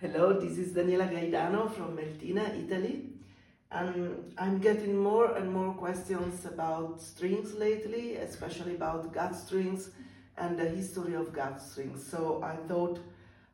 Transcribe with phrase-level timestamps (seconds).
[0.00, 3.06] Hello, this is Daniela Gaidano from Meltina, Italy.
[3.72, 9.90] And I'm getting more and more questions about strings lately, especially about gut strings
[10.36, 12.06] and the history of gut strings.
[12.06, 13.00] So I thought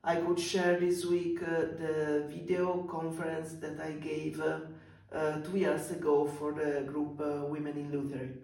[0.04, 4.58] I could share this week uh, the video conference that I gave uh,
[5.14, 8.36] uh, two years ago for the group uh, Women in Lutherie.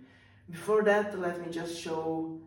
[0.50, 2.40] Before that, let me just show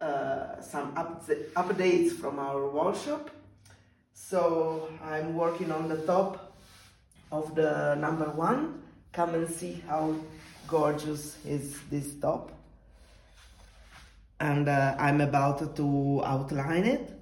[0.00, 3.30] uh, some up updates from our workshop.
[4.16, 6.56] So I'm working on the top
[7.30, 8.82] of the number one.
[9.12, 10.14] Come and see how
[10.66, 12.50] gorgeous is this top.
[14.40, 17.12] And uh, I'm about to outline it.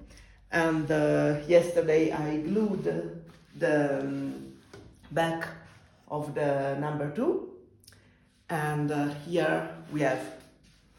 [0.51, 3.19] And uh, yesterday I glued
[3.59, 4.53] the, um,
[5.11, 5.47] back
[6.07, 7.51] of the number two.
[8.49, 10.25] And uh, here we have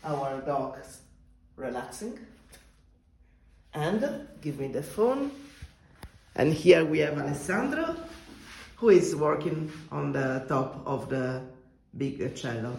[0.05, 1.01] our dogs
[1.57, 2.19] relaxing.
[3.73, 5.31] And give me the phone.
[6.39, 7.97] And here we have Alessandro,
[8.77, 11.41] who is working on the top of the
[11.97, 12.77] big cello.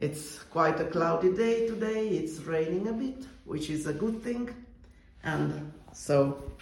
[0.00, 4.48] It's quite a cloudy day today, it's raining a bit, which is a good thing.
[5.24, 6.52] And so,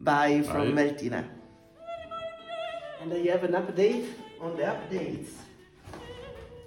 [0.00, 0.84] bye from bye.
[0.84, 1.28] Meltina.
[3.02, 4.06] And I have an update
[4.40, 5.30] on the updates.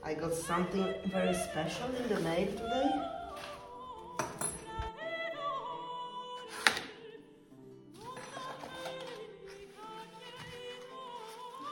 [0.04, 3.23] I got something very special in the mail today.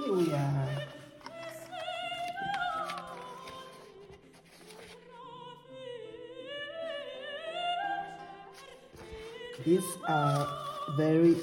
[0.04, 0.68] Here we are.
[9.64, 10.48] These are
[10.98, 11.36] very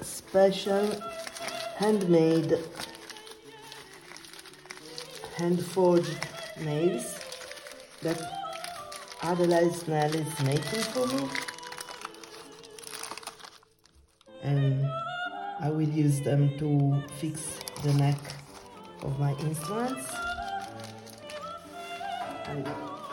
[0.00, 0.90] special
[1.76, 2.58] handmade
[5.36, 6.26] hand forged
[6.62, 7.18] nails
[8.00, 8.18] that
[9.20, 11.28] Adelheid Snel is making for me
[14.42, 14.88] and
[15.60, 18.18] I will use them to fix the neck
[19.02, 20.06] of my instruments
[22.48, 22.66] and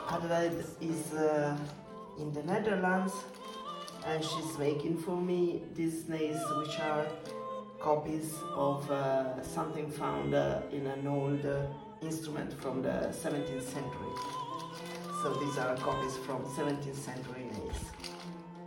[0.07, 1.57] Adelheid is uh,
[2.17, 3.13] in the Netherlands
[4.05, 7.05] and she's making for me these nails which are
[7.79, 11.65] copies of uh, something found uh, in an old uh,
[12.01, 14.13] instrument from the 17th century.
[15.21, 17.79] So these are copies from 17th century nails.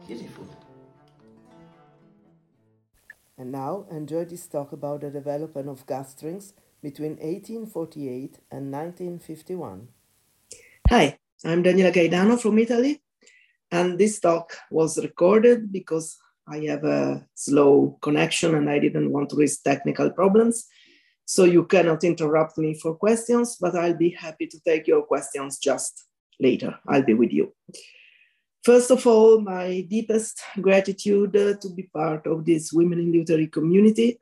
[0.07, 0.66] Beautiful.
[3.39, 9.89] And now enjoy this talk about the development of gut strings between 1848 and 1951.
[10.89, 13.03] Hi, I'm Daniela Gaidano from Italy,
[13.71, 16.17] and this talk was recorded because
[16.49, 20.67] I have a slow connection and I didn't want to risk technical problems.
[21.27, 25.59] So you cannot interrupt me for questions, but I'll be happy to take your questions
[25.59, 26.05] just
[26.41, 26.79] later.
[26.89, 27.53] I'll be with you.
[28.67, 33.53] First of all, my deepest gratitude uh, to be part of this Women in Lutherie
[33.53, 34.19] community,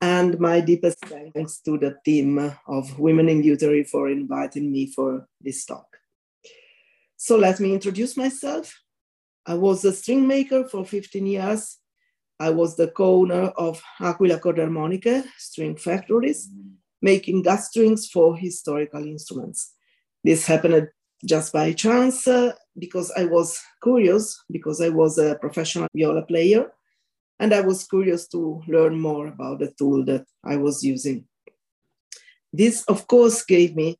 [0.00, 2.38] and my deepest thanks to the team
[2.68, 5.98] of Women in Lutherie for inviting me for this talk.
[7.16, 8.72] So let me introduce myself.
[9.44, 11.78] I was a string maker for 15 years
[12.38, 16.48] I was the co-owner of Aquila Corde Armoniche string factories,
[17.00, 19.74] making gut strings for historical instruments.
[20.22, 20.88] This happened
[21.24, 26.72] just by chance uh, because I was curious, because I was a professional viola player,
[27.38, 31.24] and I was curious to learn more about the tool that I was using.
[32.52, 33.98] This, of course, gave me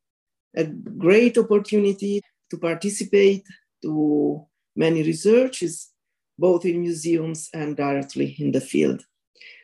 [0.54, 3.44] a great opportunity to participate
[3.82, 4.46] to
[4.76, 5.92] many researches
[6.38, 9.04] both in museums and directly in the field.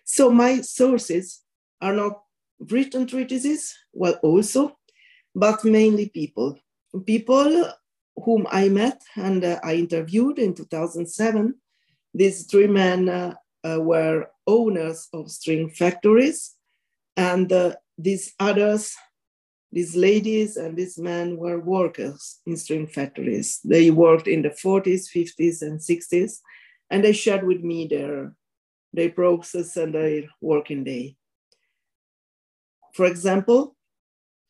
[0.05, 1.43] So my sources
[1.81, 2.23] are not
[2.71, 4.79] written treatises, well, also,
[5.35, 6.59] but mainly people.
[7.05, 7.73] People
[8.25, 11.55] whom I met and uh, I interviewed in 2007.
[12.15, 13.35] These three men uh,
[13.65, 16.55] uh, were owners of string factories,
[17.17, 18.95] and uh, these others,
[19.71, 23.61] these ladies and these men were workers in string factories.
[23.65, 26.39] They worked in the 40s, 50s, and 60s,
[26.91, 28.35] and they shared with me their
[28.93, 31.17] their process and their working day.
[32.95, 33.77] For example,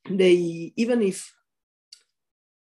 [0.09, 1.35] they even if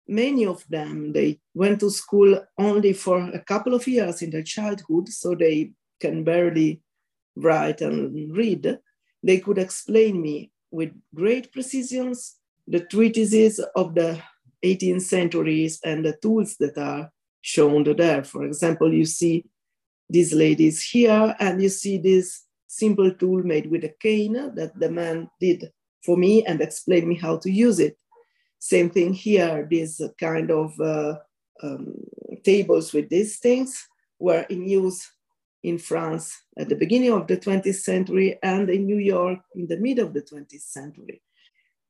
[0.07, 4.43] many of them they went to school only for a couple of years in their
[4.43, 6.81] childhood, so they can barely
[7.35, 8.79] write and read,
[9.23, 12.13] they could explain me with great precision
[12.67, 14.21] the treatises of the
[14.63, 17.09] 18th centuries and the tools that are
[17.41, 18.23] shown there.
[18.23, 19.45] For example, you see
[20.09, 24.89] these ladies here, and you see this simple tool made with a cane that the
[24.89, 25.71] man did
[26.03, 27.97] for me and explained me how to use it.
[28.59, 31.15] Same thing here, these kind of uh,
[31.63, 31.93] um,
[32.43, 33.87] tables with these things
[34.19, 35.09] were in use
[35.63, 39.77] in France at the beginning of the 20th century and in New York in the
[39.77, 41.21] mid of the 20th century.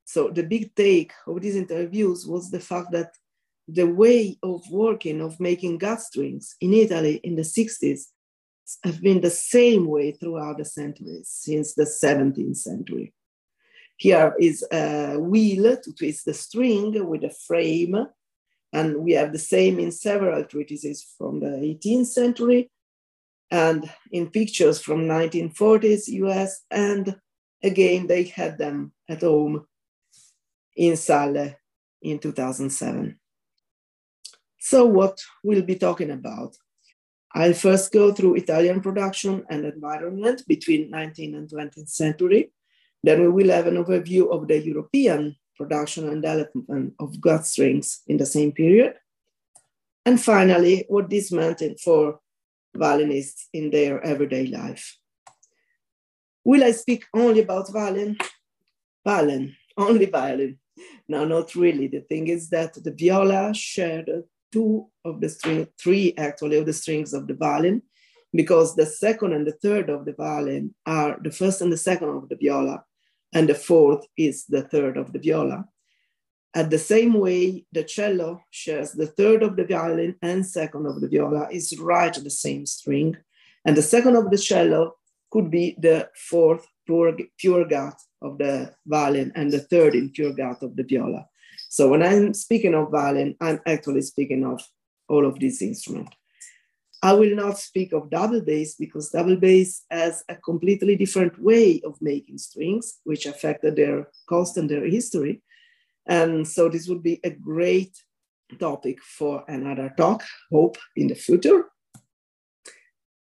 [0.06, 3.12] So the big take of these interviews was the fact that
[3.68, 8.04] the way of working, of making gut strings in Italy in the 60s
[8.84, 13.14] have been the same way throughout the centuries, since the 17th century.
[13.98, 17.98] Here is a wheel to twist the string with a frame,
[18.72, 22.70] and we have the same in several treatises from the 18th century
[23.50, 27.20] and in pictures from 1940s US, and
[27.64, 29.66] again, they had them at home
[30.76, 31.56] in Salle
[32.02, 33.20] in 2007.
[34.60, 36.56] So what we'll be talking about?
[37.34, 42.52] I'll first go through Italian production and environment between 19th and 20th century.
[43.04, 48.02] Then we will have an overview of the European production and development of gut strings
[48.08, 48.96] in the same period.
[50.06, 52.20] And finally, what this meant for
[52.76, 54.98] violinists in their everyday life.
[56.46, 58.18] Will I speak only about violin?
[59.06, 60.60] Violin, only violin.
[61.08, 61.88] No, not really.
[61.88, 64.10] The thing is that the viola shared
[64.52, 67.82] two of the string, three actually of the strings of the violin,
[68.38, 72.10] because the second and the third of the violin are the first and the second
[72.10, 72.84] of the viola,
[73.34, 75.66] and the fourth is the third of the viola.
[76.54, 81.02] At the same way, the cello shares the third of the violin and second of
[81.02, 83.18] the viola is right the same string.
[83.66, 84.98] And the second of the cello
[85.32, 90.76] could be the fourth gut of the violin and the third in pure gut of
[90.76, 91.28] the viola.
[91.70, 94.62] So when I'm speaking of violin, I'm actually speaking of
[95.10, 96.16] all of these instruments.
[97.02, 101.82] I will not speak of double bass because double bass has a completely different way
[101.86, 105.42] of making strings, which affected their cost and their history.
[106.08, 107.96] And so this would be a great
[108.60, 111.66] topic for another talk, hope in the future.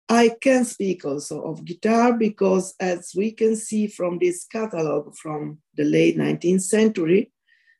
[0.09, 5.59] I can speak also of guitar because as we can see from this catalog from
[5.75, 7.31] the late 19th century,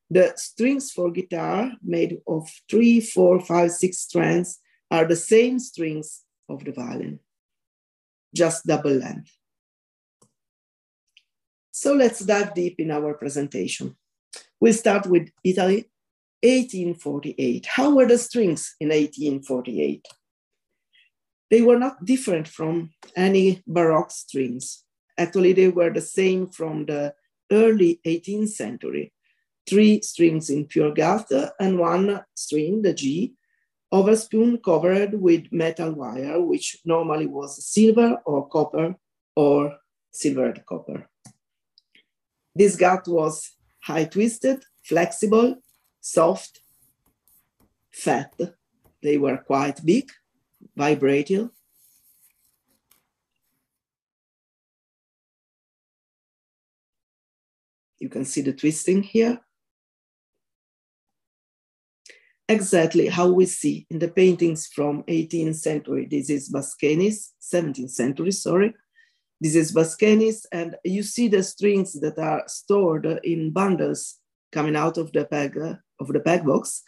[0.09, 4.59] the strings for guitar made of three, four, five, six strands
[4.91, 7.19] are the same strings of the violin,
[8.33, 9.31] just double length.
[11.71, 13.95] So let's dive deep in our presentation.
[14.59, 15.89] We'll start with Italy,
[16.44, 17.65] 1848.
[17.65, 20.06] How were the strings in 1848?
[21.50, 24.83] They were not different from any Baroque strings.
[25.18, 27.13] Actually, they were the same from the
[27.51, 29.13] early 18th century.
[29.68, 33.33] Three strings in pure gut and one string, the G,
[33.94, 38.95] overspun covered with metal wire, which normally was silver or copper
[39.36, 39.78] or
[40.12, 41.07] silvered copper.
[42.56, 43.51] This gut was
[43.81, 45.57] high twisted, flexible,
[46.01, 46.62] soft,
[47.92, 48.34] fat.
[49.04, 50.10] They were quite big
[50.75, 51.51] vibrating.
[58.00, 59.40] You can see the twisting here.
[62.54, 66.06] Exactly how we see in the paintings from 18th century.
[66.06, 68.76] This is Baschenis, 17th century, sorry.
[69.42, 74.20] This is Baschenis, and you see the strings that are stored in bundles
[74.52, 75.58] coming out of the peg,
[76.00, 76.84] of the peg box.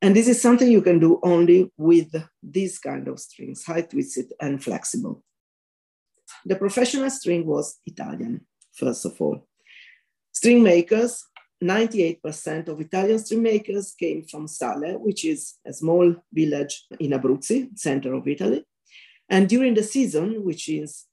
[0.00, 4.32] And this is something you can do only with these kind of strings, high twisted
[4.40, 5.24] and flexible.
[6.46, 9.48] The professional string was Italian, first of all.
[10.30, 11.24] String makers,
[11.62, 17.76] 98% of Italian string makers came from Salle, which is a small village in Abruzzi,
[17.76, 18.64] center of Italy.
[19.28, 21.06] And during the season, which is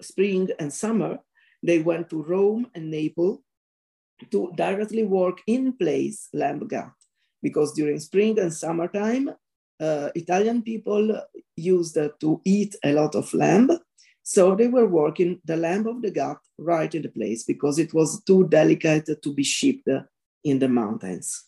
[0.00, 1.18] spring and summer,
[1.62, 3.40] they went to Rome and Naples
[4.30, 6.92] to directly work in place lamb gut
[7.42, 9.30] because during spring and summertime,
[9.80, 11.20] uh, Italian people
[11.56, 13.70] used to eat a lot of lamb.
[14.30, 17.92] So they were working the lamb of the gut right in the place because it
[17.92, 19.88] was too delicate to be shipped
[20.44, 21.46] in the mountains.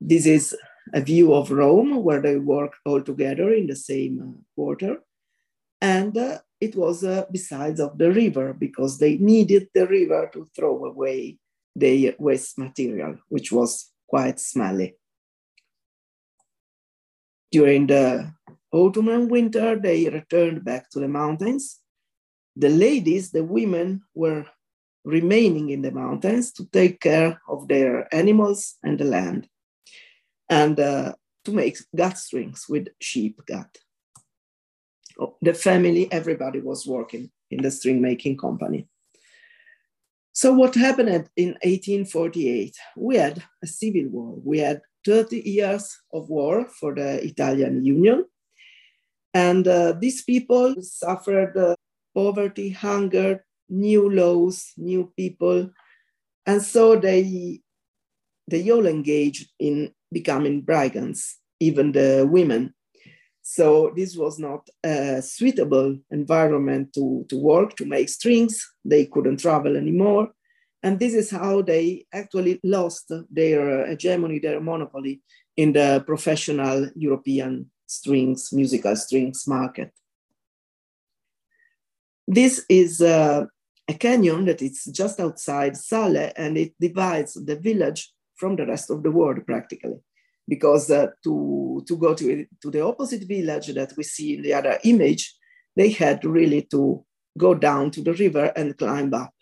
[0.00, 0.56] This is
[0.94, 5.02] a view of Rome where they work all together in the same uh, quarter.
[5.82, 10.48] And uh, it was uh, besides of the river because they needed the river to
[10.56, 11.36] throw away
[11.74, 14.96] the waste material, which was quite smelly.
[17.52, 18.35] During the
[18.76, 21.80] autumn and winter, they returned back to the mountains.
[22.56, 24.46] The ladies, the women, were
[25.04, 29.48] remaining in the mountains to take care of their animals and the land
[30.48, 31.14] and uh,
[31.44, 33.78] to make gut strings with sheep gut.
[35.18, 38.88] Oh, the family, everybody was working in the string making company.
[40.32, 42.76] So what happened in 1848?
[42.96, 44.38] We had a civil war.
[44.44, 48.26] We had 30 years of war for the Italian Union.
[49.34, 51.76] And uh, these people suffered uh,
[52.14, 55.70] poverty, hunger, new laws, new people.
[56.46, 57.60] And so they,
[58.48, 62.74] they all engaged in becoming brigands, even the women.
[63.42, 68.66] So this was not a suitable environment to, to work, to make strings.
[68.84, 70.30] They couldn't travel anymore.
[70.82, 75.22] And this is how they actually lost their hegemony, their monopoly
[75.56, 79.92] in the professional European strings, musical strings market.
[82.26, 83.46] This is uh,
[83.88, 88.90] a canyon that is just outside Salle and it divides the village from the rest
[88.90, 90.00] of the world practically
[90.48, 94.54] because uh, to, to go to, to the opposite village that we see in the
[94.54, 95.34] other image,
[95.74, 97.04] they had really to
[97.36, 99.32] go down to the river and climb up.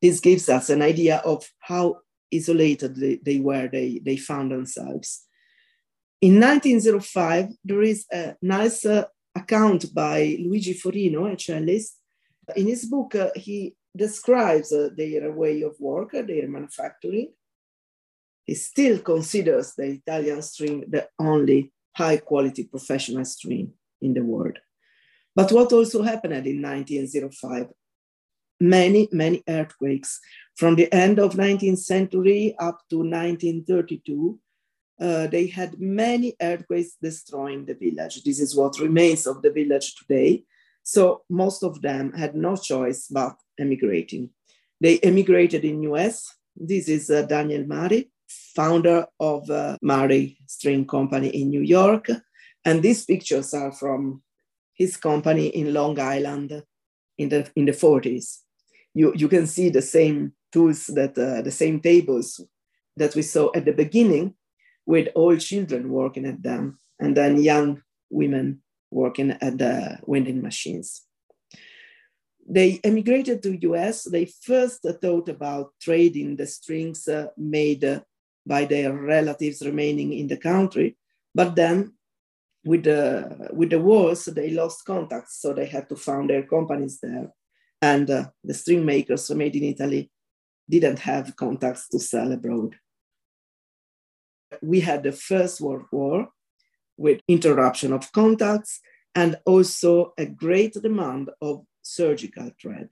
[0.00, 1.98] This gives us an idea of how
[2.34, 5.26] isolated they, they were, they, they found themselves.
[6.22, 11.98] In 1905, there is a nice uh, account by Luigi Forino, a cellist.
[12.56, 17.32] In his book, uh, he describes uh, their way of work, uh, their manufacturing,
[18.44, 24.58] he still considers the Italian string the only high quality professional string in the world.
[25.34, 27.68] But what also happened in 1905?
[28.60, 30.20] Many, many earthquakes
[30.56, 34.38] from the end of 19th century up to 1932.
[35.02, 38.22] Uh, they had many earthquakes destroying the village.
[38.22, 40.44] This is what remains of the village today.
[40.84, 44.30] So most of them had no choice but emigrating.
[44.80, 46.32] They emigrated in US.
[46.54, 48.12] This is uh, Daniel Mari
[48.54, 49.76] founder of uh,
[50.46, 52.08] String Company in New York.
[52.64, 54.22] And these pictures are from
[54.74, 56.62] his company in Long Island
[57.18, 58.38] in the, in the 40s.
[58.94, 62.40] You, you can see the same tools that, uh, the same tables
[62.96, 64.34] that we saw at the beginning
[64.86, 71.02] with old children working at them and then young women working at the winding machines.
[72.48, 74.04] They emigrated to US.
[74.04, 78.02] They first thought about trading the strings uh, made
[78.44, 80.96] by their relatives remaining in the country.
[81.34, 81.92] But then
[82.64, 86.98] with the, with the wars, they lost contacts, so they had to found their companies
[87.00, 87.32] there.
[87.80, 90.10] And uh, the string makers made in Italy
[90.68, 92.76] didn't have contacts to sell abroad.
[94.60, 96.28] We had the First World War
[96.96, 98.80] with interruption of contacts
[99.14, 102.90] and also a great demand of surgical thread.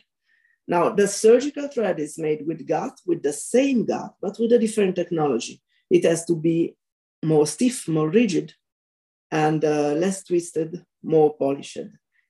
[0.68, 4.58] Now, the surgical thread is made with gut, with the same gut, but with a
[4.58, 5.60] different technology.
[5.90, 6.76] It has to be
[7.24, 8.54] more stiff, more rigid,
[9.30, 11.78] and uh, less twisted, more polished.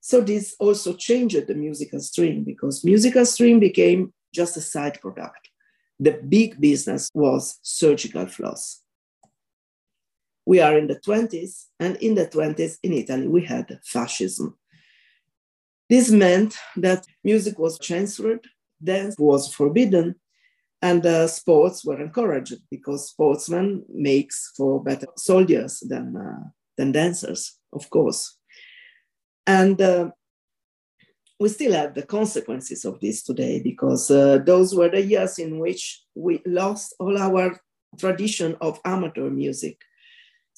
[0.01, 5.51] So this also changed the musical string because musical string became just a side product.
[5.99, 8.80] The big business was surgical floss.
[10.47, 14.59] We are in the 20s, and in the 20s in Italy, we had fascism.
[15.89, 18.47] This meant that music was censored,
[18.83, 20.15] dance was forbidden,
[20.83, 27.59] and uh, sports were encouraged because sportsmen makes for better soldiers than, uh, than dancers,
[27.73, 28.39] of course.
[29.47, 30.11] And uh,
[31.41, 35.59] we still have the consequences of this today because uh, those were the years in
[35.59, 37.59] which we lost all our
[37.99, 39.81] tradition of amateur music.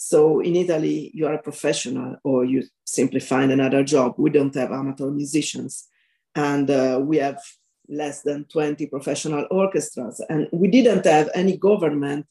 [0.05, 4.15] So in Italy, you are a professional or you simply find another job.
[4.19, 5.87] We don't have amateur musicians.
[6.35, 7.41] And uh, we have
[7.89, 10.21] less than 20 professional orchestras.
[10.29, 12.27] And we didn't have any government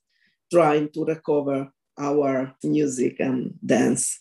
[0.52, 4.20] trying to recover our music and dance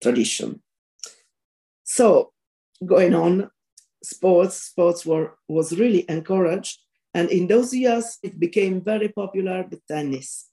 [0.00, 0.62] tradition.
[1.82, 2.32] So
[2.86, 3.50] going on,
[4.04, 6.78] sports, sports were, was really encouraged.
[7.12, 10.48] And in those years, it became very popular, the tennis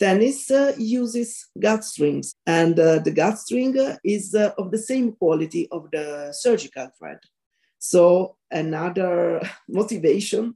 [0.00, 5.12] tennis uh, uses gut strings, and uh, the gut string is uh, of the same
[5.12, 7.18] quality of the surgical thread.
[7.78, 10.54] So another motivation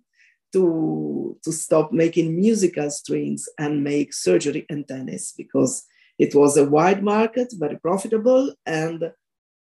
[0.55, 5.85] to, to stop making musical strings and make surgery and tennis because
[6.19, 9.13] it was a wide market, very profitable and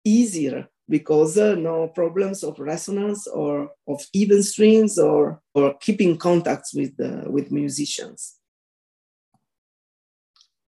[0.04, 6.74] easier because uh, no problems of resonance or of even strings or, or keeping contacts
[6.74, 6.94] with,
[7.28, 8.39] with musicians.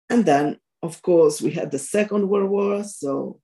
[0.10, 3.40] And then, of course, we had the Second World War, so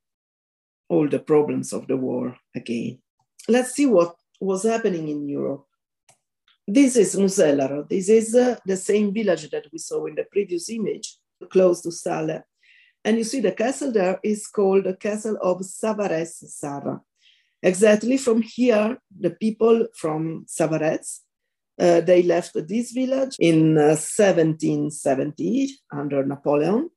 [0.89, 2.99] all the problems of the war again.
[3.47, 5.65] Let's see what was happening in Europe.
[6.67, 7.87] This is Musellaro.
[7.87, 11.17] This is uh, the same village that we saw in the previous image,
[11.51, 12.43] close to Salle.
[13.03, 17.01] And you see the castle there is called the Castle of Savarez Sara.
[17.61, 21.19] Exactly from here, the people from Savarez
[21.79, 26.89] uh, they left this village in uh, 1770 under Napoleon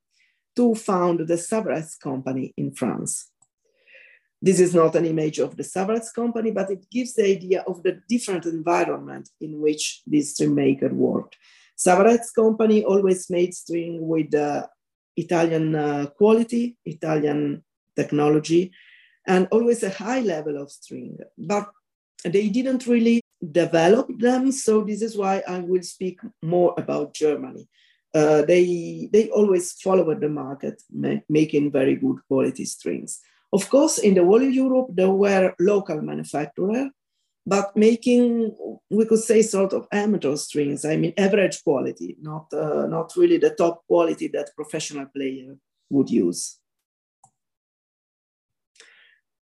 [0.57, 3.31] to found the Savarez company in France.
[4.41, 7.83] This is not an image of the Savarez company, but it gives the idea of
[7.83, 11.37] the different environment in which this string maker worked.
[11.77, 14.67] Savarez company always made string with uh,
[15.17, 17.65] Italian uh, quality, Italian
[17.97, 18.71] technology,
[19.27, 21.19] and always a high level of string.
[21.37, 21.69] But
[22.25, 27.69] they didn't really develop them, so this is why I will speak more about Germany.
[28.15, 33.21] Uh, they they always followed the market, ma- making very good quality strings.
[33.53, 36.91] Of course, in the whole Europe, there were local manufacturers,
[37.47, 38.55] but making,
[38.91, 40.85] we could say, sort of amateur strings.
[40.85, 45.57] I mean, average quality, not, uh, not really the top quality that professional player
[45.89, 46.58] would use.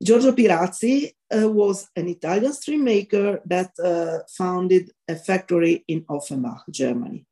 [0.04, 6.64] Giorgio Pirazzi uh, was an Italian string maker that uh, founded a factory in Offenbach,
[6.70, 7.26] Germany.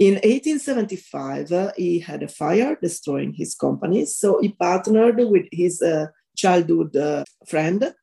[0.00, 5.80] In 1875, uh, he had a fire destroying his company, so he partnered with his
[5.80, 6.06] uh,
[6.36, 7.94] childhood uh, friend,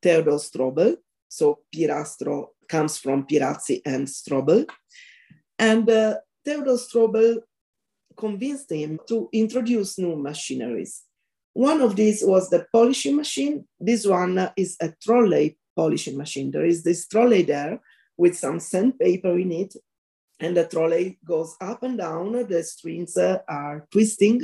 [0.00, 0.96] Theodor Strobel.
[1.28, 4.66] So Pirastro comes from Pirazzi and Strobel.
[5.58, 7.40] And uh, Theodor Strobel
[8.16, 11.02] convinced him to introduce new machineries.
[11.54, 13.66] One of these was the polishing machine.
[13.78, 16.50] This one is a trolley polishing machine.
[16.50, 17.80] There is this trolley there
[18.16, 19.74] with some sandpaper in it
[20.42, 24.42] and the trolley goes up and down, the strings uh, are twisting,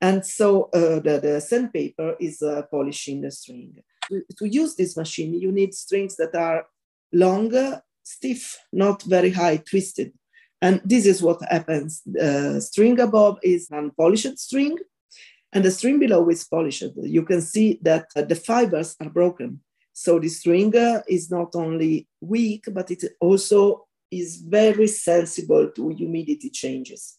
[0.00, 3.76] and so uh, the, the sandpaper is uh, polishing the string.
[4.08, 6.66] To, to, use this machine, you need strings that are
[7.12, 10.12] longer, stiff, not very high twisted.
[10.60, 12.02] And this is what happens.
[12.04, 14.78] The string above is an unpolished string,
[15.52, 16.84] and the string below is polished.
[17.02, 19.60] You can see that the fibers are broken.
[19.92, 25.88] So the string uh, is not only weak, but it also is very sensible to
[25.88, 27.18] humidity changes.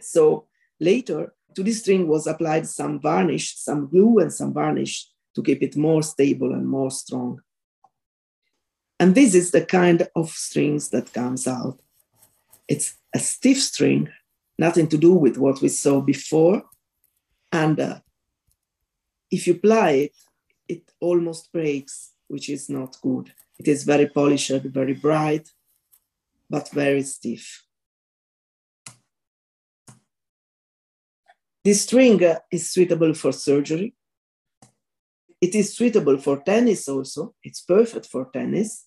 [0.00, 0.46] So
[0.78, 5.62] later, to this string was applied some varnish, some glue and some varnish to keep
[5.62, 7.40] it more stable and more strong.
[9.00, 11.80] And this is the kind of strings that comes out.
[12.68, 14.08] It's a stiff string,
[14.58, 16.62] nothing to do with what we saw before.
[17.52, 18.00] And uh,
[19.30, 20.16] if you apply it,
[20.68, 23.32] it almost breaks, which is not good.
[23.58, 25.48] It is very polished, very bright,
[26.50, 27.64] but very stiff.
[31.64, 33.94] This string is suitable for surgery.
[35.40, 37.34] It is suitable for tennis also.
[37.42, 38.86] It's perfect for tennis.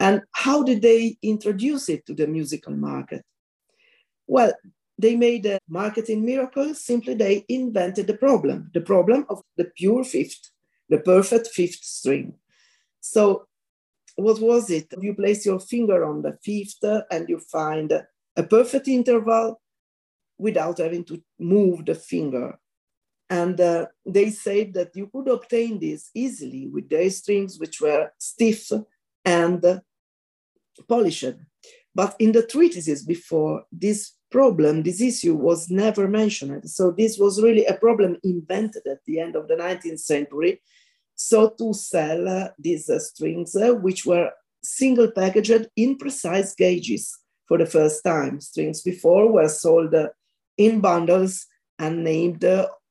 [0.00, 3.24] And how did they introduce it to the musical market?
[4.26, 4.52] Well,
[4.98, 6.74] they made a marketing miracle.
[6.74, 10.50] Simply, they invented the problem the problem of the pure fifth,
[10.88, 12.34] the perfect fifth string.
[13.00, 13.46] So
[14.16, 14.92] what was it?
[15.00, 17.92] You place your finger on the fifth and you find
[18.36, 19.60] a perfect interval
[20.38, 22.58] without having to move the finger.
[23.28, 28.12] And uh, they said that you could obtain this easily with their strings, which were
[28.18, 28.70] stiff
[29.24, 29.82] and
[30.88, 31.34] polished.
[31.94, 36.68] But in the treatises before, this problem, this issue was never mentioned.
[36.76, 40.60] So this was really a problem invented at the end of the 19th century
[41.16, 44.30] so to sell uh, these uh, strings, uh, which were
[44.62, 47.18] single packaged in precise gauges
[47.48, 48.40] for the first time.
[48.40, 49.94] Strings before were sold
[50.58, 51.46] in bundles
[51.78, 52.44] and named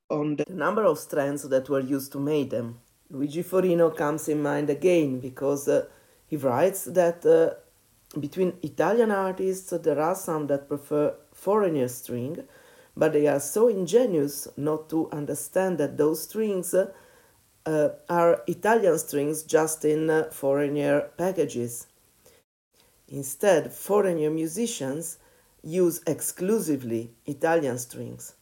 [0.10, 2.80] on the number of strands that were used to make them.
[3.12, 5.86] Luigi Forino comes in mind again because uh,
[6.26, 7.54] he writes that uh,
[8.20, 12.48] between Italian artists there are some that prefer foreigner string,
[12.98, 19.44] but they are so ingenious not to understand that those strings uh, are Italian strings
[19.44, 21.88] just in uh, foreigner packages.
[23.08, 25.18] Instead, foreigner musicians
[25.62, 28.34] use exclusively Italian strings.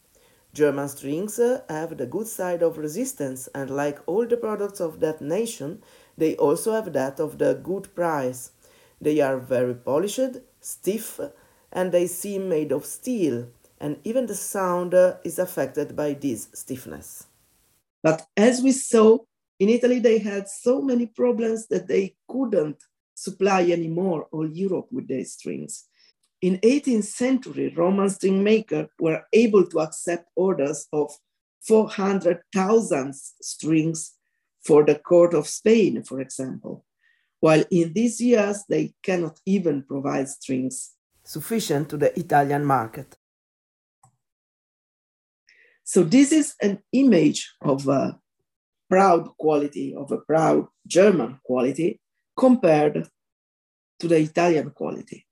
[0.54, 5.00] German strings uh, have the good side of resistance, and like all the products of
[5.00, 5.82] that nation,
[6.16, 8.52] they also have that of the good price.
[9.00, 11.20] They are very polished, stiff,
[11.74, 13.48] and they seem made of steel,
[13.80, 17.26] and even the sound is affected by this stiffness.
[18.02, 19.18] But as we saw,
[19.58, 22.82] in Italy, they had so many problems that they couldn't
[23.14, 25.86] supply anymore all Europe with their strings.
[26.42, 31.10] In 18th century, Roman string makers were able to accept orders of
[31.62, 34.12] 400,000 strings
[34.62, 36.84] for the court of Spain, for example,
[37.40, 43.16] while in these years they cannot even provide strings sufficient to the Italian market.
[45.82, 48.18] So this is an image of a
[48.88, 52.00] proud quality, of a proud German quality
[52.36, 53.08] compared
[54.00, 55.26] to the Italian quality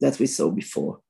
[0.00, 1.00] that we saw before.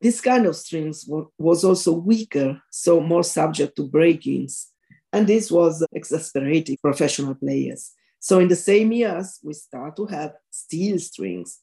[0.00, 4.68] This kind of strings was also weaker, so more subject to breakings.
[5.12, 7.92] And this was exasperating professional players.
[8.18, 11.60] So in the same years, we start to have steel strings.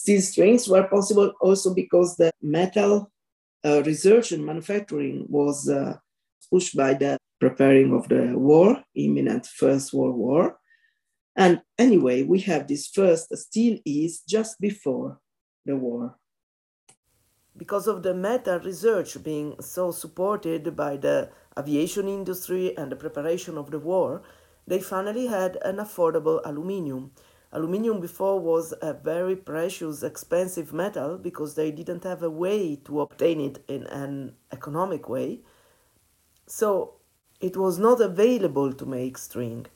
[0.00, 3.12] Steel strings were possible also because the metal
[3.62, 5.94] uh, research and manufacturing was uh,
[6.50, 10.56] pushed by the preparing of the war, imminent First World War.
[11.36, 15.18] And anyway, we have this first steel E's just before
[15.66, 16.16] the war.
[17.54, 23.58] Because of the metal research being so supported by the aviation industry and the preparation
[23.58, 24.22] of the war,
[24.66, 27.12] they finally had an affordable aluminium.
[27.52, 33.00] Aluminium before was a very precious, expensive metal because they didn't have a way to
[33.00, 35.40] obtain it in an economic way.
[36.46, 36.94] So
[37.40, 39.66] it was not available to make string.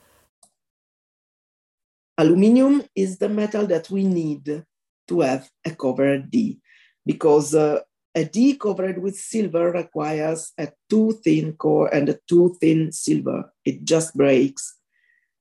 [2.16, 4.64] Aluminium is the metal that we need
[5.08, 6.60] to have a covered D
[7.04, 7.80] because uh,
[8.14, 13.52] a D covered with silver requires a too thin core and a too thin silver.
[13.64, 14.76] It just breaks.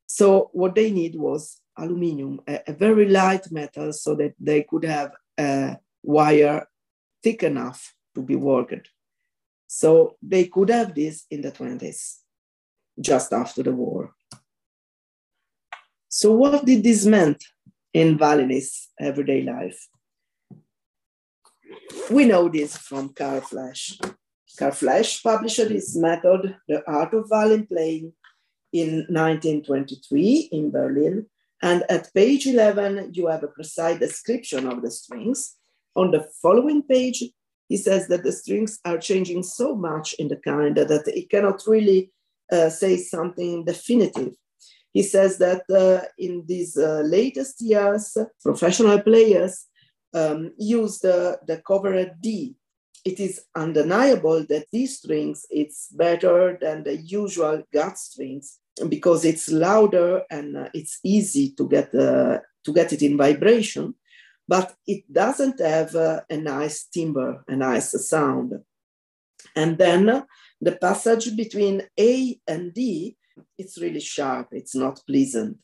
[0.07, 4.85] So what they need was aluminium, a, a very light metal so that they could
[4.85, 6.67] have a wire
[7.21, 8.89] thick enough to be worked.
[9.67, 12.17] So they could have this in the 20s,
[12.99, 14.13] just after the war.
[16.09, 17.35] So what did this mean
[17.93, 19.87] in violinist everyday life?
[22.11, 23.99] We know this from Carl Flesch.
[24.57, 28.13] Carl Flesch published his method, The Art of Violin Playing,
[28.73, 31.27] in 1923 in Berlin.
[31.63, 35.55] And at page 11, you have a precise description of the strings.
[35.95, 37.23] On the following page,
[37.69, 41.63] he says that the strings are changing so much in the calendar that he cannot
[41.65, 42.11] really
[42.51, 44.33] uh, say something definitive.
[44.91, 49.65] He says that uh, in these uh, latest years, professional players
[50.13, 52.57] um, use the, the covered D.
[53.05, 59.51] It is undeniable that these strings, it's better than the usual gut strings because it's
[59.51, 63.93] louder and uh, it's easy to get, uh, to get it in vibration
[64.47, 68.53] but it doesn't have uh, a nice timbre, a nice sound.
[69.55, 70.25] And then
[70.59, 73.17] the passage between A and D,
[73.57, 75.57] it's really sharp, it's not pleasant.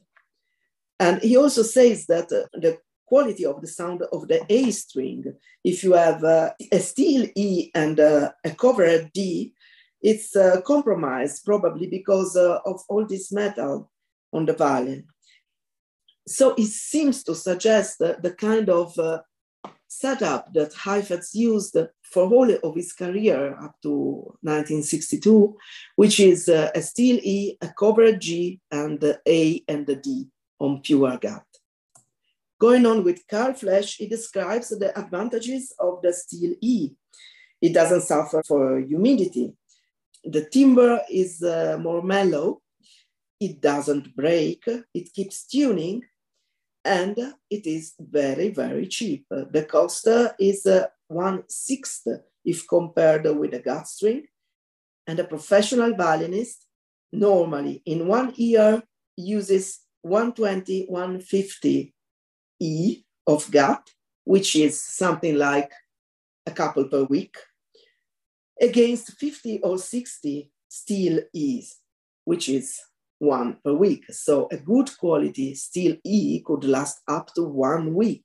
[0.99, 5.23] And he also says that uh, the quality of the sound of the A string,
[5.63, 9.53] if you have uh, a steel E and uh, a covered D,
[10.01, 13.91] it's uh, compromised probably because uh, of all this metal
[14.33, 15.03] on the violin
[16.27, 19.21] so it seems to suggest the kind of uh,
[19.89, 23.91] setup that Heifetz used for all of his career up to
[24.41, 25.57] 1962,
[25.95, 30.27] which is uh, a steel E, a covered G, and the A and the D
[30.59, 31.43] on pure gut.
[32.59, 36.91] Going on with Carl Flesch, he describes the advantages of the steel E.
[37.61, 39.53] It doesn't suffer for humidity.
[40.23, 42.61] The timbre is uh, more mellow.
[43.39, 44.63] It doesn't break.
[44.93, 46.03] It keeps tuning
[46.83, 47.17] and
[47.49, 49.25] it is very, very cheap.
[49.29, 50.07] The cost
[50.39, 52.07] is uh, one sixth
[52.45, 54.23] if compared with a gut string.
[55.07, 56.65] And a professional violinist
[57.11, 58.83] normally in one year
[59.17, 61.93] uses 120, 150
[62.59, 63.89] E of gut,
[64.23, 65.71] which is something like
[66.45, 67.35] a couple per week,
[68.61, 71.77] against 50 or 60 steel E's,
[72.25, 72.79] which is
[73.19, 74.05] one per week.
[74.11, 78.23] So a good quality steel E could last up to one week,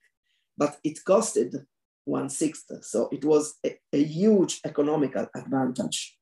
[0.57, 1.66] but it costed
[2.05, 2.70] one sixth.
[2.83, 6.16] So it was a, a huge economical advantage.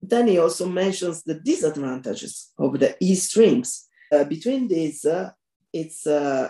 [0.00, 3.86] Then he also mentions the disadvantages of the E strings.
[4.12, 5.30] Uh, between these, uh,
[5.72, 6.48] it's uh,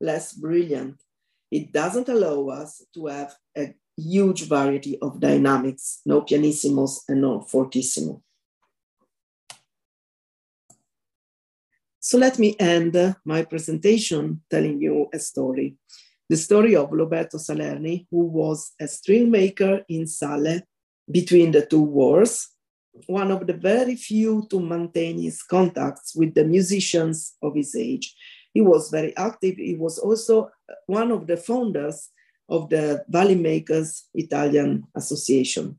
[0.00, 1.02] less brilliant.
[1.50, 7.40] It doesn't allow us to have a huge variety of dynamics, no pianissimos and no
[7.40, 8.22] fortissimo.
[12.00, 15.76] So let me end my presentation telling you a story.
[16.28, 20.60] The story of Roberto Salerni, who was a string maker in Salle
[21.10, 22.48] between the two wars,
[23.06, 28.14] one of the very few to maintain his contacts with the musicians of his age.
[28.52, 29.56] He was very active.
[29.56, 30.50] He was also
[30.86, 32.10] one of the founders
[32.48, 35.78] of the Violin Makers Italian Association.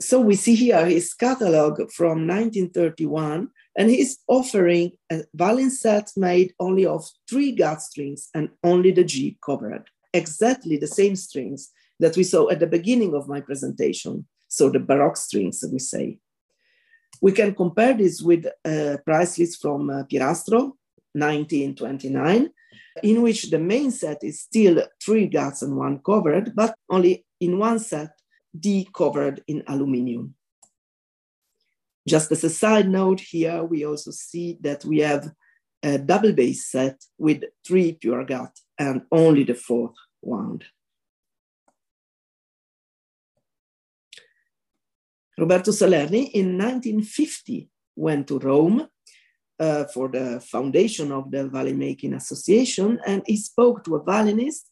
[0.00, 6.52] So we see here his catalog from 1931 and he's offering a violin set made
[6.60, 9.84] only of three gut strings and only the G covered.
[10.12, 14.26] Exactly the same strings that we saw at the beginning of my presentation.
[14.48, 16.18] So the Baroque strings, we say.
[17.22, 20.72] We can compare this with a price list from uh, Pirastro,
[21.16, 22.50] 1929,
[23.02, 27.58] in which the main set is still three guts and one covered, but only in
[27.58, 28.10] one set,
[28.58, 30.34] D covered in aluminium.
[32.08, 35.32] Just as a side note here, we also see that we have
[35.82, 40.64] a double bass set with three pure gut and only the fourth wound.
[45.38, 48.88] Roberto Salerni in 1950 went to Rome
[49.58, 54.68] uh, for the foundation of the violin making association and he spoke to a violinist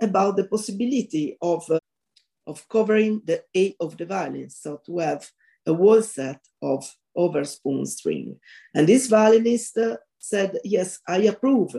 [0.00, 1.78] about the possibility of, uh,
[2.46, 5.28] of covering the A of the violin, so to have
[5.66, 8.38] a whole set of overspoon string.
[8.74, 11.74] And this violinist uh, said, yes, I approve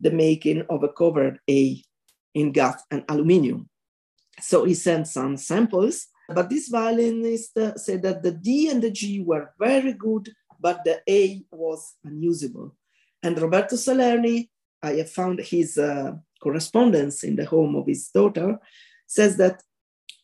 [0.00, 1.82] the making of a covered A
[2.34, 3.68] in gut and aluminium.
[4.40, 8.90] So he sent some samples, but this violinist uh, said that the D and the
[8.90, 12.76] G were very good, but the A was unusable.
[13.22, 14.48] And Roberto Salerni,
[14.82, 18.58] I have found his uh, correspondence in the home of his daughter,
[19.06, 19.62] says that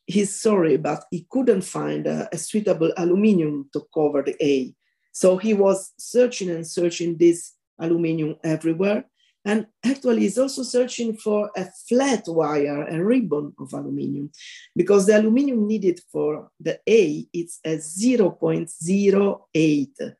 [0.06, 4.74] he's sorry, but he couldn't find a, a suitable aluminium to cover the A.
[5.12, 9.04] So he was searching and searching this aluminium everywhere.
[9.44, 14.30] And actually, he's also searching for a flat wire, a ribbon of aluminium,
[14.76, 20.16] because the aluminium needed for the A, it's a 0.08,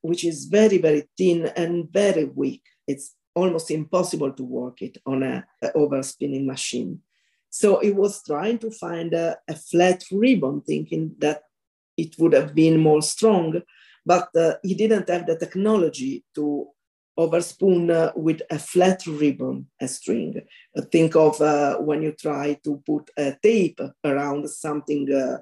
[0.00, 2.62] which is very, very thin and very weak.
[2.86, 7.00] It's almost impossible to work it on a, a overspinning machine.
[7.50, 11.42] So he was trying to find a, a, flat ribbon, thinking that
[11.96, 13.60] it would have been more strong,
[14.06, 16.68] but uh, he didn't have the technology to
[17.18, 20.40] overspoon uh, with a flat ribbon, a string.
[20.76, 25.38] Uh, think of uh, when you try to put a tape around something uh,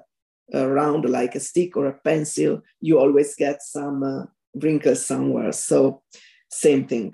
[0.53, 5.51] around like a stick or a pencil, you always get some uh, wrinkles somewhere.
[5.51, 6.01] So
[6.49, 7.13] same thing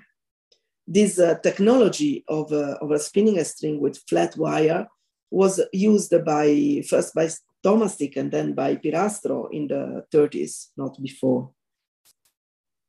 [0.87, 4.87] this uh, technology of, uh, of spinning a string with flat wire
[5.29, 7.29] was used by first by
[7.63, 11.51] Thomastik and then by Pirastro in the 30s, not before.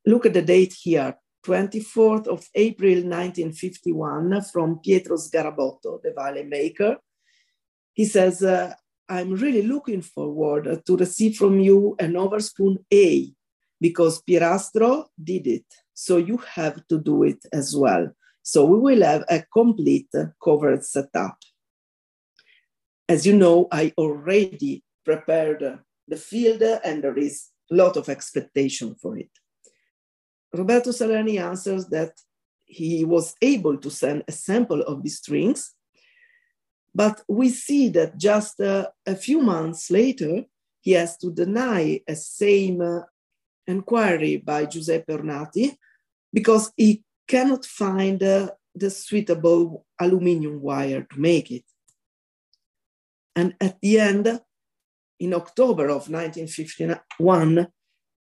[0.07, 6.99] Look at the date here, 24th of April 1951 from Pietro Sgarabotto, the violin maker.
[7.95, 8.75] He says, uh,
[9.09, 13.33] I'm really looking forward to receive from you an overspoon A
[13.81, 15.65] because Pirastro did it.
[15.95, 18.11] So you have to do it as well.
[18.43, 20.11] So we will have a complete
[20.43, 21.37] covered setup.
[23.09, 28.95] As you know, I already prepared the field and there is a lot of expectation
[28.95, 29.31] for it.
[30.53, 32.13] Roberto Salerni answers that
[32.65, 35.75] he was able to send a sample of the strings,
[36.99, 40.45] but we see that just uh, a few months later,
[40.81, 43.03] he has to deny a same uh,
[43.69, 45.77] inquiry by Giuseppe Ornati
[46.33, 51.63] because he cannot find uh, the suitable aluminium wire to make it.
[53.37, 54.41] And at the end,
[55.21, 57.69] in October of 1951,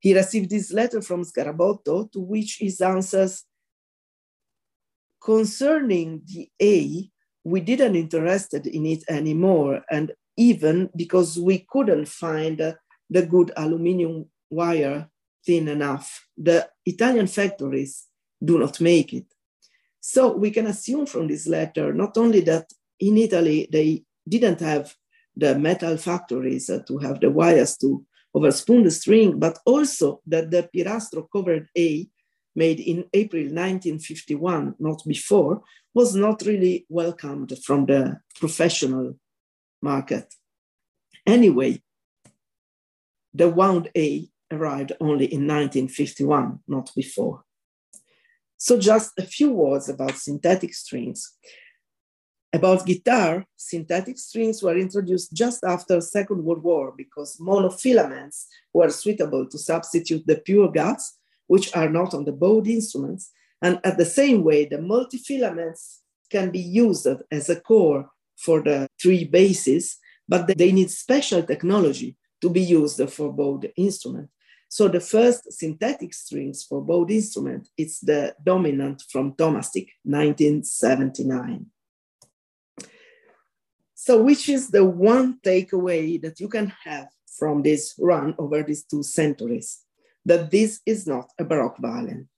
[0.00, 3.44] he received this letter from Sgarabotto to which he answers,
[5.20, 7.08] concerning the A,
[7.44, 9.82] we didn't interested in it anymore.
[9.90, 12.58] And even because we couldn't find
[13.10, 15.08] the good aluminium wire
[15.44, 16.26] thin enough.
[16.36, 18.06] The Italian factories
[18.42, 19.26] do not make it.
[20.00, 22.66] So we can assume from this letter not only that
[23.00, 24.94] in Italy they didn't have
[25.36, 28.04] the metal factories to have the wires to
[28.34, 32.08] overspoon the string, but also that the Pirastro covered A
[32.56, 35.62] made in April 1951, not before,
[35.94, 39.14] was not really welcomed from the professional
[39.80, 40.34] market.
[41.26, 41.82] Anyway,
[43.32, 47.44] the wound A arrived only in 1951, not before.
[48.56, 51.34] So just a few words about synthetic strings.
[52.52, 59.46] About guitar, synthetic strings were introduced just after Second World War because monofilaments were suitable
[59.48, 63.32] to substitute the pure guts, which are not on the bowed instruments.
[63.64, 66.00] And at the same way, the multifilaments
[66.30, 69.96] can be used as a core for the three bases,
[70.28, 74.28] but they need special technology to be used for bowed instrument.
[74.68, 81.64] So the first synthetic strings for bowed instrument, it's the dominant from Thomastik, 1979.
[83.94, 88.84] So which is the one takeaway that you can have from this run over these
[88.84, 89.80] two centuries?
[90.26, 92.28] That this is not a Baroque violin.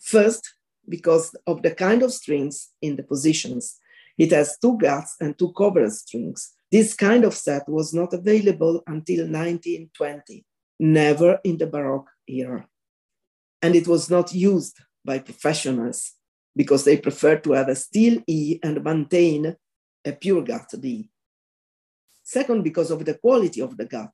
[0.00, 0.54] First,
[0.88, 3.78] because of the kind of strings in the positions.
[4.16, 6.54] It has two guts and two covered strings.
[6.70, 10.44] This kind of set was not available until 1920
[10.78, 12.66] never in the Baroque era.
[13.62, 16.12] And it was not used by professionals
[16.54, 19.56] because they preferred to have a steel E and maintain
[20.04, 21.10] a pure gut D.
[22.22, 24.10] Second, because of the quality of the gut.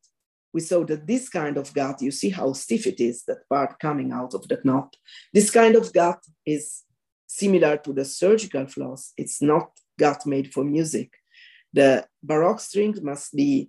[0.55, 3.81] We saw that this kind of gut, you see how stiff it is, that part
[3.81, 4.97] coming out of the knot.
[5.33, 6.85] This kind of gut is
[7.27, 9.13] similar to the surgical floss.
[9.17, 11.11] It's not gut made for music.
[11.73, 13.69] The Baroque string must be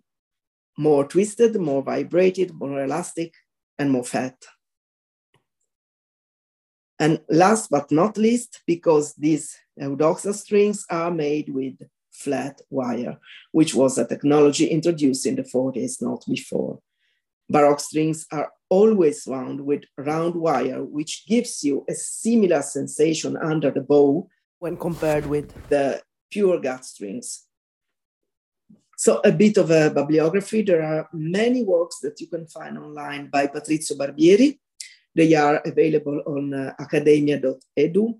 [0.77, 3.33] more twisted, more vibrated, more elastic,
[3.79, 4.35] and more fat.
[6.99, 11.77] And last but not least, because these Eudoxa strings are made with
[12.23, 13.17] flat wire,
[13.51, 16.79] which was a technology introduced in the 40s, not before.
[17.49, 23.69] Baroque strings are always wound with round wire, which gives you a similar sensation under
[23.71, 24.27] the bow
[24.59, 26.01] when compared with the
[26.31, 27.45] pure gut strings.
[28.97, 30.61] So a bit of a bibliography.
[30.61, 34.57] There are many works that you can find online by Patrizio Barbieri.
[35.13, 38.19] They are available on uh, academia.edu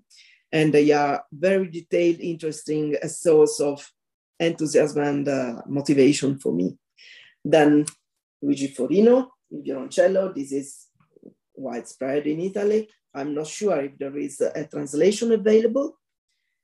[0.56, 3.86] and they are very detailed, interesting, a source of
[4.40, 6.78] enthusiasm and uh, motivation for me.
[7.44, 7.84] Then
[8.40, 9.16] Luigi Forino,
[9.50, 10.34] in violoncello.
[10.34, 10.86] This is
[11.54, 12.88] widespread in Italy.
[13.14, 15.98] I'm not sure if there is a, translation available.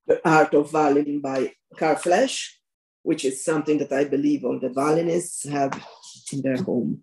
[0.07, 2.61] The Art of Violin by Carl Flesch,
[3.02, 5.72] which is something that I believe all the violinists have
[6.33, 7.02] in their home.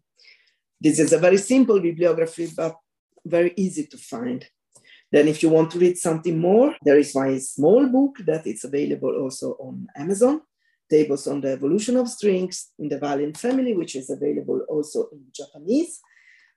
[0.81, 2.75] This is a very simple bibliography, but
[3.23, 4.43] very easy to find.
[5.11, 8.63] Then if you want to read something more, there is my small book that is
[8.63, 10.41] available also on Amazon,
[10.89, 15.23] Tables on the Evolution of Strings in the violin family, which is available also in
[15.35, 15.99] Japanese.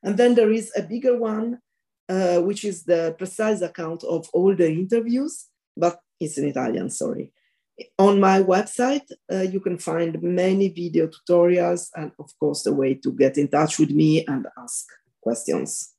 [0.03, 1.61] And then there is a bigger one,
[2.09, 7.33] uh, which is the precise account of all the interviews, but it's in Italian, sorry.
[7.99, 12.95] On my website, uh, you can find many video tutorials and of course the way
[12.95, 14.87] to get in touch with me and ask
[15.23, 15.92] questions.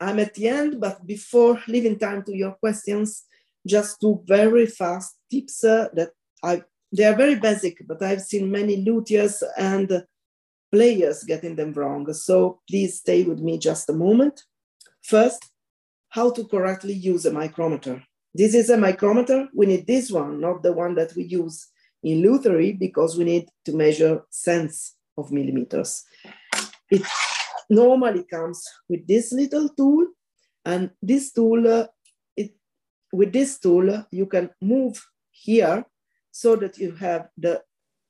[0.00, 3.24] I'm at the end, but before leaving time to your questions,
[3.66, 6.10] just two very fast tips uh, that
[6.42, 10.04] I they are very basic, but I've seen many luthiers and
[10.72, 12.12] players getting them wrong.
[12.14, 14.42] So please stay with me just a moment.
[15.02, 15.50] First,
[16.08, 18.02] how to correctly use a micrometer.
[18.34, 19.48] This is a micrometer.
[19.54, 21.66] We need this one, not the one that we use
[22.02, 26.04] in lutherie, because we need to measure cents of millimeters.
[26.90, 27.02] It
[27.68, 30.06] normally comes with this little tool
[30.64, 31.86] and this tool uh,
[32.36, 32.52] it
[33.12, 35.84] with this tool you can move here
[36.30, 37.62] so that you have the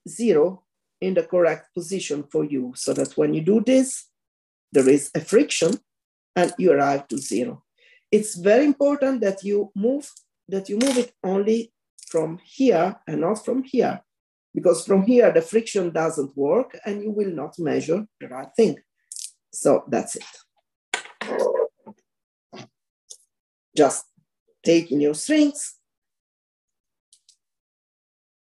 [0.08, 0.64] zero
[1.00, 2.72] in the correct position for you.
[2.76, 4.06] So that when you do this
[4.72, 5.78] there is a friction
[6.36, 7.64] and you arrive to zero.
[8.12, 10.10] It's very important that you move
[10.48, 11.72] that you move it only
[12.06, 14.00] from here and not from here
[14.54, 18.76] because from here the friction doesn't work and you will not measure the right thing
[19.52, 20.24] so that's it.
[23.76, 24.04] Just
[24.64, 25.76] taking your strings,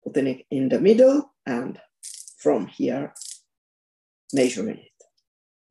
[0.04, 1.78] putting it in the middle, and
[2.38, 3.14] from here,
[4.32, 5.04] measuring it.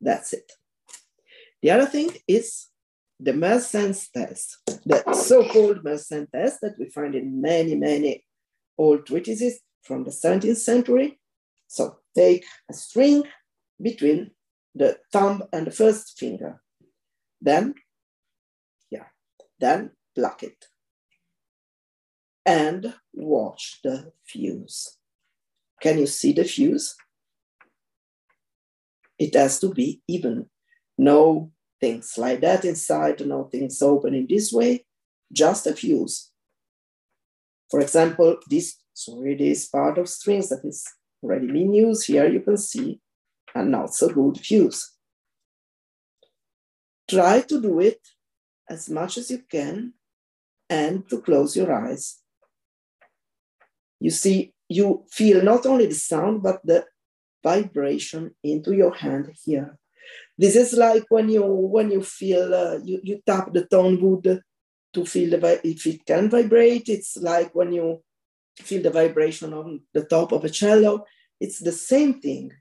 [0.02, 0.52] That's it.
[1.62, 2.68] The other thing is
[3.20, 8.24] the Mersenne test, the so-called Mersenne test that we find in many, many
[8.78, 11.20] old treatises from the 17th century.
[11.68, 13.24] So take a string
[13.82, 14.32] between
[14.80, 16.62] the thumb and the first finger.
[17.42, 17.76] Then,
[18.89, 19.08] yeah,
[19.60, 20.65] then pluck it.
[22.46, 24.98] And watch the fuse.
[25.82, 26.96] Can you see the fuse?
[29.20, 30.50] It has to be even.
[30.98, 34.86] No things like that inside, no things open in this way,
[35.32, 36.32] just a fuse.
[37.70, 40.86] For example, this, sorry, this part of strings that is
[41.22, 43.00] already being used here, you can see
[43.56, 44.94] and not so good views.
[47.10, 48.00] Try to do it
[48.70, 49.94] as much as you can
[50.70, 52.20] and to close your eyes.
[54.00, 56.86] You see, you feel not only the sound, but the
[57.44, 59.78] vibration into your hand here.
[60.38, 64.42] This is like when you when you feel uh, you, you tap the tone wood
[64.94, 66.90] to feel the if it can vibrate.
[66.90, 68.02] It's like when you
[68.58, 71.06] feel the vibration on the top of a cello.
[71.39, 72.52] It's the same thing.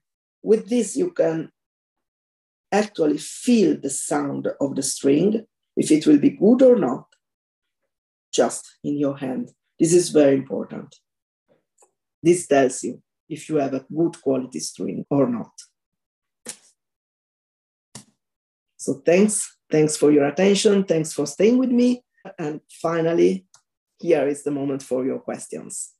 [0.48, 1.50] With this, you can
[2.72, 5.44] actually feel the sound of the string,
[5.76, 7.04] if it will be good or not,
[8.32, 9.50] just in your hand.
[9.78, 10.96] This is very important.
[12.22, 15.52] This tells you if you have a good quality string or not.
[18.78, 19.54] So thanks.
[19.70, 20.84] Thanks for your attention.
[20.84, 22.02] Thanks for staying with me.
[22.38, 23.44] And finally,
[24.00, 25.92] here is the moment for your questions.